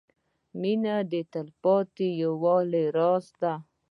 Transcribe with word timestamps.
•مینه 0.59 0.95
د 1.11 1.13
تلپاتې 1.33 2.07
یووالي 2.21 2.85
راز 2.97 3.25
دی. 3.41 3.55